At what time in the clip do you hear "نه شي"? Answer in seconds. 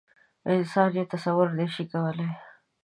1.59-1.83